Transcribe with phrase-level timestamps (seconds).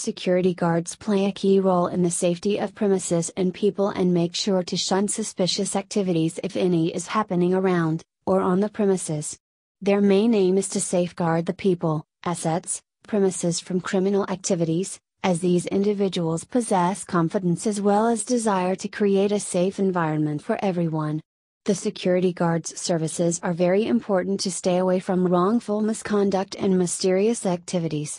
[0.00, 4.34] Security guards play a key role in the safety of premises and people and make
[4.34, 9.38] sure to shun suspicious activities if any is happening around, or on the premises.
[9.82, 15.66] Their main aim is to safeguard the people, assets, premises from criminal activities, as these
[15.66, 21.20] individuals possess confidence as well as desire to create a safe environment for everyone.
[21.66, 27.44] The security guards' services are very important to stay away from wrongful misconduct and mysterious
[27.44, 28.18] activities.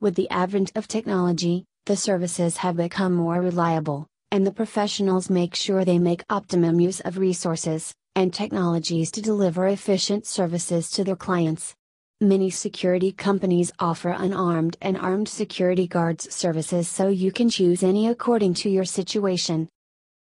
[0.00, 5.56] With the advent of technology, the services have become more reliable, and the professionals make
[5.56, 11.16] sure they make optimum use of resources and technologies to deliver efficient services to their
[11.16, 11.74] clients.
[12.20, 18.06] Many security companies offer unarmed and armed security guards services so you can choose any
[18.06, 19.68] according to your situation.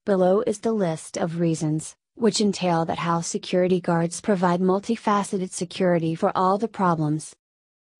[0.05, 6.15] Below is the list of reasons, which entail that how security guards provide multifaceted security
[6.15, 7.33] for all the problems.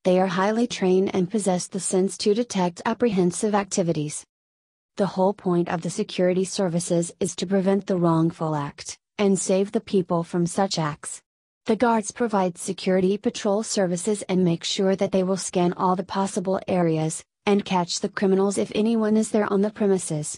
[0.04, 4.26] They are highly trained and possess the sense to detect apprehensive activities.
[4.98, 9.72] The whole point of the security services is to prevent the wrongful act, and save
[9.72, 11.22] the people from such acts.
[11.68, 16.04] The guards provide security patrol services and make sure that they will scan all the
[16.04, 20.38] possible areas, and catch the criminals if anyone is there on the premises.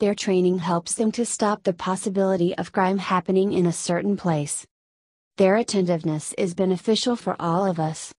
[0.00, 4.66] Their training helps them to stop the possibility of crime happening in a certain place.
[5.36, 8.14] Their attentiveness is beneficial for all of us.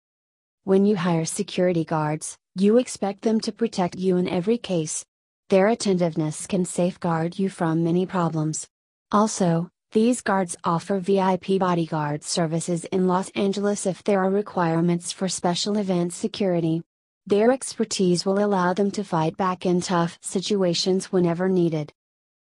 [0.66, 5.04] When you hire security guards, you expect them to protect you in every case.
[5.48, 8.66] Their attentiveness can safeguard you from many problems.
[9.12, 15.28] Also, these guards offer VIP bodyguard services in Los Angeles if there are requirements for
[15.28, 16.82] special event security.
[17.26, 21.92] Their expertise will allow them to fight back in tough situations whenever needed.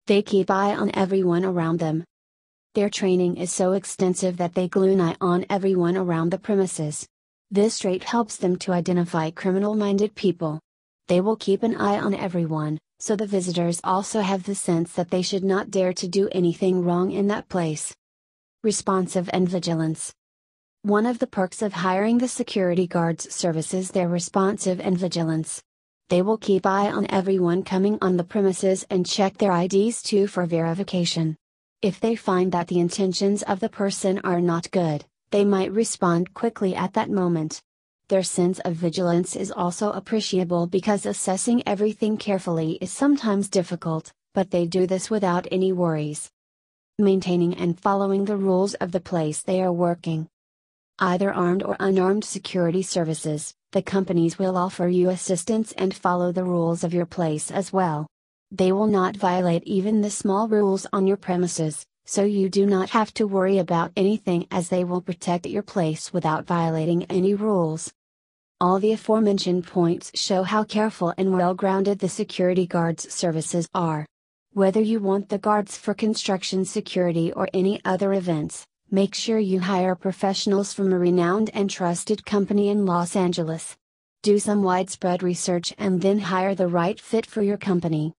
[0.07, 2.05] They keep eye on everyone around them.
[2.75, 7.09] Their training is so extensive that they glue an eye on everyone around the premises.
[7.53, 10.59] This trait helps them to identify criminal minded people.
[11.09, 15.11] They will keep an eye on everyone, so the visitors also have the sense that
[15.11, 17.95] they should not dare to do anything wrong in that place.
[18.65, 20.15] Responsive and vigilance.
[20.81, 25.63] One of the perks of hiring the security guards services their responsive and vigilance.
[26.09, 30.27] They will keep eye on everyone coming on the premises and check their IDs too
[30.27, 31.37] for verification.
[31.83, 36.35] If they find that the intentions of the person are not good, they might respond
[36.35, 37.63] quickly at that moment.
[38.09, 44.51] Their sense of vigilance is also appreciable because assessing everything carefully is sometimes difficult, but
[44.51, 46.31] they do this without any worries.
[46.99, 50.29] Maintaining and following the rules of the place they are working.
[50.99, 56.45] Either armed or unarmed security services, the companies will offer you assistance and follow the
[56.45, 58.07] rules of your place as well.
[58.51, 62.91] They will not violate even the small rules on your premises, so you do not
[62.91, 67.93] have to worry about anything as they will protect your place without violating any rules.
[68.61, 74.07] All the aforementioned points show how careful and well grounded the security guards services are.
[74.53, 79.61] Whether you want the guards for construction security or any other events, make sure you
[79.61, 83.77] hire professionals from a renowned and trusted company in Los Angeles.
[84.23, 88.11] Do some widespread research and then hire the right fit for your company.